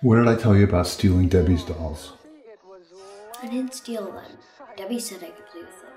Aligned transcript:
What 0.00 0.14
did 0.16 0.28
I 0.28 0.36
tell 0.36 0.56
you 0.56 0.62
about 0.62 0.86
stealing 0.86 1.28
Debbie's 1.28 1.64
dolls? 1.64 2.12
I 3.42 3.48
didn't 3.48 3.74
steal 3.74 4.12
them. 4.12 4.38
Debbie 4.76 5.00
said 5.00 5.24
I 5.24 5.30
could 5.30 5.46
play 5.48 5.62
with 5.62 5.82
them. 5.82 5.90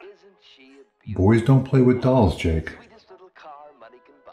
Isn't 0.00 0.36
she 0.56 0.62
a 0.64 1.04
beautiful 1.04 1.24
Boys 1.24 1.42
don't 1.42 1.62
play 1.62 1.80
with 1.80 2.02
dolls, 2.02 2.36
Jake. 2.36 2.70
sweetest 2.70 3.08
little 3.12 3.30
car 3.32 3.66
money 3.78 3.98
can 4.04 4.16
buy? 4.26 4.32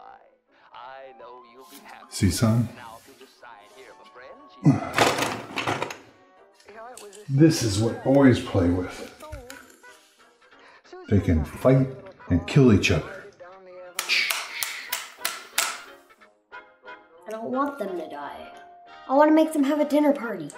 I 0.74 1.16
know 1.20 1.44
you'll 1.54 1.68
be 1.70 1.76
happy. 1.84 2.06
See, 2.10 2.32
son? 2.32 2.68
Now, 2.74 2.98
if 2.98 3.06
you'll 3.06 3.24
just 3.24 3.40
sign 3.40 3.50
here, 3.76 3.94
my 4.02 4.08
friend. 4.10 5.92
She's 6.58 6.74
yeah, 6.74 6.90
it 6.90 7.00
was 7.00 7.16
a 7.16 7.32
This 7.32 7.62
is 7.62 7.78
what 7.78 8.02
boys 8.02 8.40
play 8.40 8.70
with. 8.70 9.12
They 11.10 11.20
can 11.20 11.44
fight 11.44 11.86
and 12.28 12.44
kill 12.48 12.72
each 12.72 12.90
other. 12.90 13.25
Want 17.56 17.78
them 17.78 17.96
to 17.98 18.06
die. 18.10 18.52
I 19.08 19.14
want 19.14 19.30
to 19.30 19.34
make 19.34 19.54
them 19.54 19.64
have 19.64 19.80
a 19.80 19.86
dinner 19.86 20.12
party. 20.12 20.50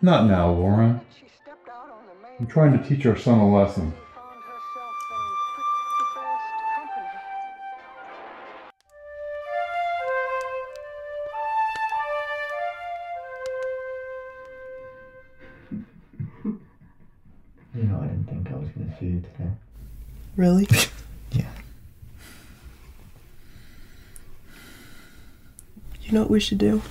Not 0.00 0.24
now, 0.24 0.50
Lauren. 0.50 1.02
She 1.14 1.26
stepped 1.28 1.68
out 1.68 1.90
on 1.90 2.06
the 2.06 2.14
main 2.26 2.32
I'm 2.40 2.46
trying 2.46 2.72
to 2.82 2.88
teach 2.88 3.04
our 3.04 3.14
son 3.14 3.40
a 3.40 3.54
lesson. 3.54 3.92
found 4.14 4.42
herself 4.42 4.94
in 5.12 5.22
pretty 5.52 6.08
fast 6.14 6.48
company. 16.14 17.82
You 17.82 17.82
know, 17.82 18.00
I 18.00 18.06
didn't 18.06 18.28
think 18.30 18.50
I 18.50 18.56
was 18.56 18.70
going 18.70 18.90
to 18.90 18.96
see 18.98 19.06
you 19.08 19.20
today. 19.20 19.50
Really? 20.36 20.66
Yeah. 21.32 21.46
You 26.02 26.10
know 26.12 26.22
what 26.22 26.30
we 26.30 26.40
should 26.40 26.58
do? 26.58 26.82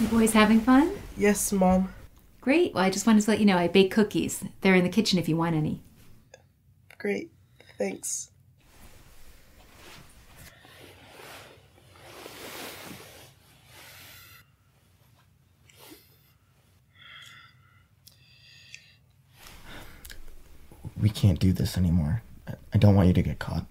You 0.00 0.08
boys 0.08 0.32
having 0.32 0.60
fun? 0.60 0.90
Yes, 1.16 1.52
Mom. 1.52 1.88
Great. 2.42 2.74
Well, 2.74 2.82
I 2.84 2.90
just 2.90 3.06
wanted 3.06 3.22
to 3.22 3.30
let 3.30 3.38
you 3.40 3.46
know 3.46 3.56
I 3.56 3.68
baked 3.68 3.94
cookies. 3.94 4.44
They're 4.60 4.74
in 4.74 4.82
the 4.82 4.90
kitchen 4.90 5.18
if 5.18 5.28
you 5.28 5.36
want 5.36 5.54
any. 5.56 5.80
Great. 6.98 7.30
Thanks. 7.78 8.30
We 21.00 21.08
can't 21.10 21.38
do 21.38 21.52
this 21.52 21.76
anymore. 21.76 22.22
I- 22.46 22.54
I 22.74 22.78
don't 22.78 22.94
want 22.94 23.08
you 23.08 23.14
to 23.14 23.22
get 23.22 23.38
caught. 23.38 23.66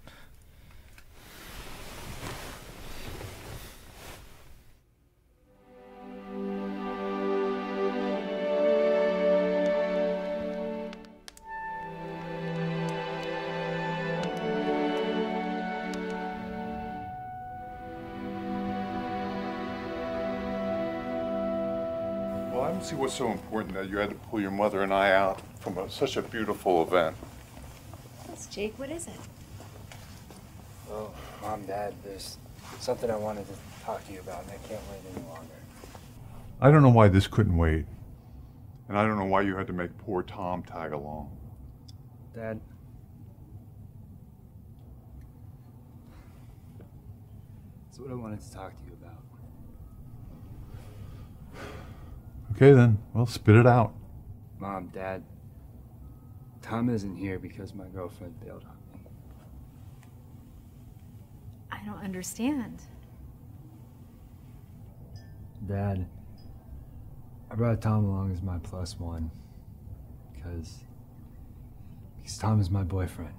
Well, 22.62 22.70
I 22.70 22.74
don't 22.74 22.84
see 22.84 22.96
what's 22.96 23.16
so 23.16 23.32
important 23.32 23.74
that 23.74 23.90
you 23.90 23.98
had 23.98 24.12
to 24.12 24.16
pull 24.16 24.40
your 24.40 24.52
mother 24.52 24.84
and 24.84 24.94
I 24.94 25.14
out 25.14 25.42
from 25.62 25.80
a, 25.80 25.90
such 25.90 26.16
a 26.16 26.22
beautiful 26.22 26.84
event. 26.84 27.16
Yes, 28.30 28.46
Jake, 28.46 28.78
what 28.78 28.92
is 28.92 29.08
it? 29.08 29.20
Oh, 30.92 31.10
Mom, 31.42 31.66
Dad, 31.66 31.96
there's 32.04 32.38
something 32.80 33.10
I 33.10 33.16
wanted 33.16 33.48
to 33.48 33.56
talk 33.84 34.06
to 34.06 34.14
you 34.14 34.20
about, 34.20 34.44
and 34.44 34.52
I 34.52 34.68
can't 34.68 34.80
wait 34.92 35.00
any 35.12 35.28
longer. 35.28 35.56
I 36.62 36.70
don't 36.70 36.84
know 36.84 36.90
why 36.90 37.08
this 37.08 37.26
couldn't 37.26 37.58
wait. 37.58 37.86
And 38.90 38.96
I 38.96 39.08
don't 39.08 39.18
know 39.18 39.26
why 39.26 39.42
you 39.42 39.56
had 39.56 39.66
to 39.66 39.74
make 39.74 39.98
poor 39.98 40.22
Tom 40.22 40.62
tag 40.62 40.92
along. 40.92 41.36
Dad, 42.36 42.62
that's 47.88 47.98
what 47.98 48.12
I 48.12 48.14
wanted 48.14 48.40
to 48.40 48.54
talk 48.54 48.78
to 48.78 48.84
you 48.86 48.94
about. 49.02 49.18
Okay, 52.62 52.74
then. 52.74 53.00
Well, 53.16 53.26
spit 53.26 53.56
it 53.56 53.66
out. 53.66 53.92
Mom, 54.60 54.92
Dad, 54.94 55.24
Tom 56.62 56.92
isn't 56.92 57.16
here 57.16 57.40
because 57.40 57.74
my 57.74 57.88
girlfriend 57.88 58.40
bailed 58.40 58.64
on 58.70 58.76
me. 58.94 59.00
I 61.72 61.84
don't 61.84 62.04
understand. 62.04 62.84
Dad, 65.68 66.06
I 67.50 67.56
brought 67.56 67.82
Tom 67.82 68.06
along 68.06 68.32
as 68.32 68.44
my 68.44 68.60
plus 68.60 69.00
one 69.00 69.32
because 70.36 70.84
because 72.18 72.38
Tom 72.38 72.62
is 72.62 72.70
my 72.70 72.84
boyfriend. 72.84 73.34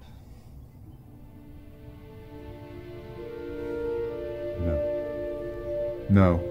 No. 4.59 6.05
No. 6.09 6.49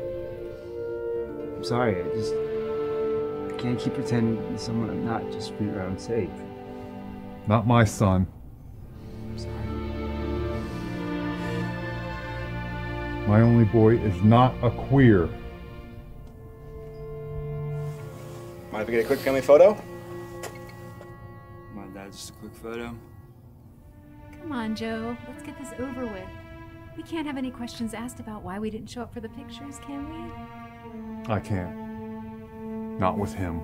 I'm 1.54 1.64
sorry, 1.64 2.02
I 2.02 2.08
just 2.14 2.32
I 2.32 2.41
can't 3.62 3.78
keep 3.78 3.94
pretending 3.94 4.36
to 4.52 4.58
someone 4.58 4.90
I'm 4.90 5.04
not 5.04 5.30
just 5.30 5.54
for 5.54 5.62
your 5.62 5.80
own 5.82 5.96
sake. 5.96 6.30
Not 7.46 7.64
my 7.64 7.84
son. 7.84 8.26
I'm 9.30 9.38
sorry. 9.38 9.54
My 13.28 13.40
only 13.40 13.64
boy 13.64 13.98
is 13.98 14.20
not 14.24 14.52
a 14.64 14.70
queer. 14.70 15.28
Mind 18.72 18.82
if 18.82 18.88
we 18.88 18.94
get 18.94 19.04
a 19.04 19.06
quick 19.06 19.20
family 19.20 19.40
photo? 19.40 19.74
Come 21.68 21.78
on, 21.78 21.94
Dad, 21.94 22.10
just 22.10 22.30
a 22.30 22.32
quick 22.32 22.56
photo. 22.56 22.92
Come 24.40 24.50
on, 24.50 24.74
Joe. 24.74 25.16
Let's 25.28 25.44
get 25.44 25.56
this 25.56 25.72
over 25.78 26.04
with. 26.04 26.28
We 26.96 27.04
can't 27.04 27.28
have 27.28 27.38
any 27.38 27.52
questions 27.52 27.94
asked 27.94 28.18
about 28.18 28.42
why 28.42 28.58
we 28.58 28.70
didn't 28.70 28.88
show 28.88 29.02
up 29.02 29.14
for 29.14 29.20
the 29.20 29.28
pictures, 29.28 29.78
can 29.86 30.08
we? 30.10 31.32
I 31.32 31.38
can't. 31.38 31.81
Not 32.98 33.18
with 33.18 33.34
him. 33.34 33.60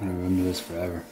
I'm 0.00 0.06
gonna 0.06 0.18
remember 0.18 0.44
this 0.44 0.60
forever. 0.60 1.04